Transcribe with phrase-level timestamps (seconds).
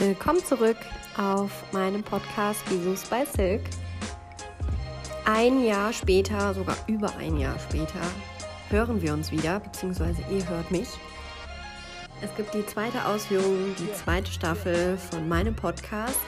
[0.00, 0.78] Willkommen zurück
[1.18, 3.60] auf meinem Podcast Visus bei Silk.
[5.26, 8.00] Ein Jahr später, sogar über ein Jahr später,
[8.70, 10.88] hören wir uns wieder, beziehungsweise ihr hört mich.
[12.22, 16.18] Es gibt die zweite Ausführung, die zweite Staffel von meinem Podcast.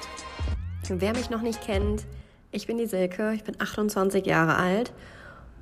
[0.91, 2.05] Wer mich noch nicht kennt,
[2.51, 4.93] ich bin die Silke, ich bin 28 Jahre alt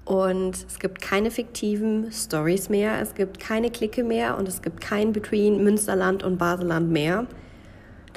[0.04, 4.80] und es gibt keine fiktiven Stories mehr, es gibt keine Clique mehr und es gibt
[4.80, 7.28] kein Between Münsterland und Baseland mehr.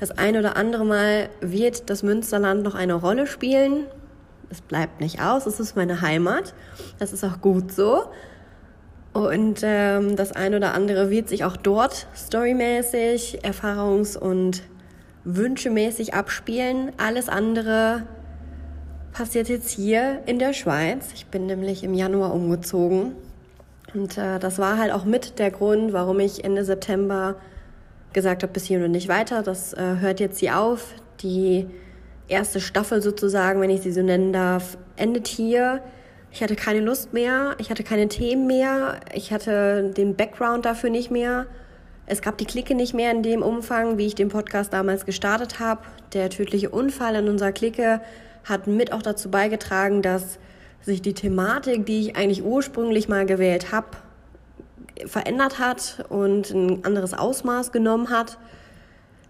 [0.04, 3.86] Das ein oder andere Mal wird das Münsterland noch eine Rolle spielen.
[4.50, 6.54] Es bleibt nicht aus, es ist meine Heimat.
[7.00, 8.04] Das ist auch gut so.
[9.14, 14.64] Und ähm, das ein oder andere wird sich auch dort storymäßig, erfahrungs- und
[15.24, 16.92] wünschemäßig abspielen.
[16.97, 18.04] Alles andere
[19.14, 21.11] passiert jetzt hier in der Schweiz.
[21.16, 23.14] Ich bin nämlich im Januar umgezogen.
[23.94, 27.38] Und äh, das war halt auch mit der Grund, warum ich Ende September
[28.14, 29.44] gesagt habe, bis hier und nicht weiter.
[29.44, 30.94] Das äh, hört jetzt hier auf.
[31.22, 31.68] Die
[32.28, 35.81] erste Staffel sozusagen, wenn ich sie so nennen darf, endet hier.
[36.31, 40.89] Ich hatte keine Lust mehr, ich hatte keine Themen mehr, ich hatte den Background dafür
[40.89, 41.45] nicht mehr.
[42.05, 45.59] Es gab die Clique nicht mehr in dem Umfang, wie ich den Podcast damals gestartet
[45.59, 45.81] habe.
[46.14, 48.02] Der tödliche Unfall in unserer Clique
[48.44, 50.39] hat mit auch dazu beigetragen, dass
[50.81, 53.88] sich die Thematik, die ich eigentlich ursprünglich mal gewählt habe,
[55.05, 58.38] verändert hat und ein anderes Ausmaß genommen hat.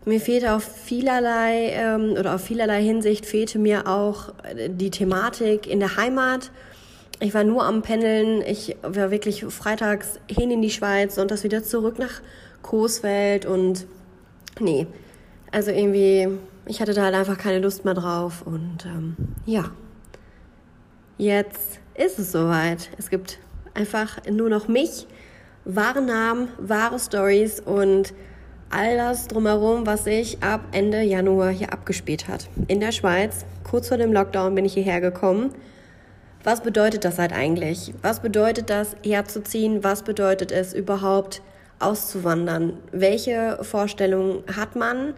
[0.06, 4.34] Mir fehlte auf vielerlei ähm, oder auf vielerlei Hinsicht fehlte mir auch
[4.68, 6.52] die Thematik in der Heimat.
[7.20, 8.42] Ich war nur am Pendeln.
[8.42, 12.22] Ich war wirklich freitags hin in die Schweiz, sonntags wieder zurück nach
[12.64, 13.86] Coesfeld und
[14.60, 14.88] nee,
[15.52, 16.28] also irgendwie,
[16.66, 19.66] ich hatte da halt einfach keine Lust mehr drauf und ähm, ja,
[21.18, 22.90] jetzt ist es soweit.
[22.98, 23.40] Es gibt
[23.74, 25.08] einfach nur noch mich
[25.66, 28.14] wahre Namen, wahre Stories und
[28.70, 32.50] all das drumherum, was sich ab Ende Januar hier abgespielt hat.
[32.68, 35.54] In der Schweiz, kurz vor dem Lockdown bin ich hierher gekommen.
[36.44, 37.94] Was bedeutet das halt eigentlich?
[38.02, 39.84] Was bedeutet das, herzuziehen?
[39.84, 41.42] Was bedeutet es überhaupt,
[41.80, 42.74] auszuwandern?
[42.92, 45.14] Welche Vorstellungen hat man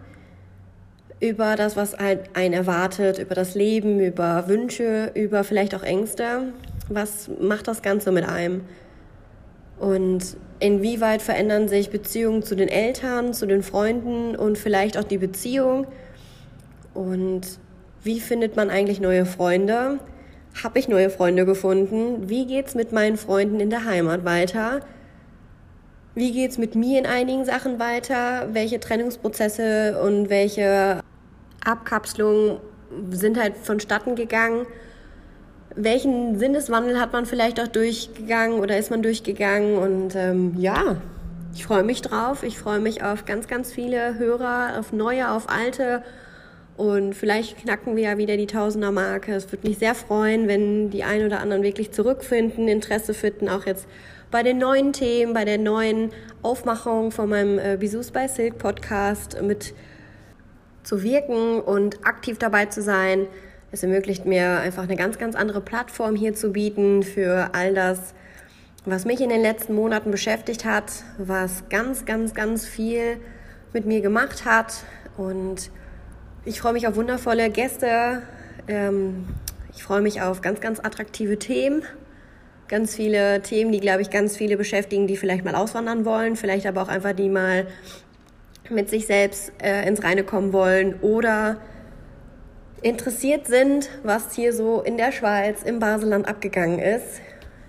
[1.18, 6.52] über das, was halt einen erwartet, über das Leben, über Wünsche, über vielleicht auch Ängste?
[6.88, 8.60] Was macht das Ganze mit einem?
[9.78, 15.18] Und inwieweit verändern sich Beziehungen zu den Eltern, zu den Freunden und vielleicht auch die
[15.18, 15.86] Beziehung?
[16.94, 17.42] Und
[18.02, 19.98] wie findet man eigentlich neue Freunde?
[20.62, 22.28] Habe ich neue Freunde gefunden?
[22.28, 24.80] Wie geht's mit meinen Freunden in der Heimat weiter?
[26.14, 28.48] Wie geht's mit mir in einigen Sachen weiter?
[28.52, 31.00] Welche Trennungsprozesse und welche
[31.62, 32.58] Abkapselungen
[33.10, 34.66] sind halt vonstatten gegangen?
[35.76, 39.76] Welchen Sinneswandel hat man vielleicht auch durchgegangen oder ist man durchgegangen?
[39.76, 40.96] Und ähm, ja,
[41.54, 42.42] ich freue mich drauf.
[42.42, 46.02] Ich freue mich auf ganz, ganz viele Hörer, auf neue, auf alte.
[46.76, 49.34] Und vielleicht knacken wir ja wieder die Tausender-Marke.
[49.34, 53.64] Es würde mich sehr freuen, wenn die einen oder anderen wirklich zurückfinden, Interesse finden, auch
[53.64, 53.86] jetzt
[54.30, 56.10] bei den neuen Themen, bei der neuen
[56.42, 59.72] Aufmachung von meinem äh, Bisous by Silk Podcast mit
[60.82, 63.26] zu wirken und aktiv dabei zu sein.
[63.76, 68.14] Es ermöglicht mir einfach eine ganz, ganz andere Plattform hier zu bieten für all das,
[68.86, 73.18] was mich in den letzten Monaten beschäftigt hat, was ganz, ganz, ganz viel
[73.74, 74.76] mit mir gemacht hat.
[75.18, 75.70] Und
[76.46, 78.22] ich freue mich auf wundervolle Gäste.
[78.66, 79.26] Ähm,
[79.74, 81.82] ich freue mich auf ganz, ganz attraktive Themen.
[82.68, 86.64] Ganz viele Themen, die, glaube ich, ganz viele beschäftigen, die vielleicht mal auswandern wollen, vielleicht
[86.64, 87.66] aber auch einfach die mal
[88.70, 91.58] mit sich selbst äh, ins Reine kommen wollen oder
[92.82, 97.20] interessiert sind, was hier so in der Schweiz, im Baselland abgegangen ist.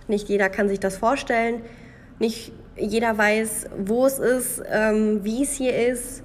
[0.07, 1.62] Nicht jeder kann sich das vorstellen.
[2.19, 6.23] Nicht jeder weiß, wo es ist, ähm, wie es hier ist.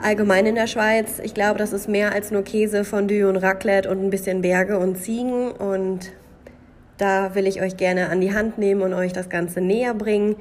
[0.00, 1.20] Allgemein in der Schweiz.
[1.22, 4.78] Ich glaube, das ist mehr als nur Käse, Fondue und Raclette und ein bisschen Berge
[4.78, 5.50] und Ziegen.
[5.52, 6.12] Und
[6.98, 10.36] da will ich euch gerne an die Hand nehmen und euch das Ganze näher bringen.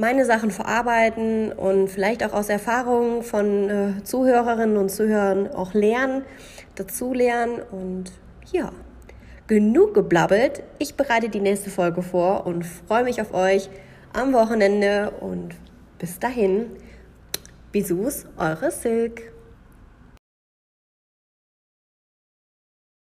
[0.00, 6.22] Meine Sachen verarbeiten und vielleicht auch aus Erfahrungen von äh, Zuhörerinnen und Zuhörern auch lernen
[6.76, 8.12] dazulernen und
[8.52, 8.70] ja,
[9.48, 10.62] genug geblabbelt.
[10.78, 13.68] Ich bereite die nächste Folge vor und freue mich auf euch
[14.12, 15.56] am Wochenende und
[15.98, 16.66] bis dahin.
[17.72, 19.32] Bisous, eure Silk.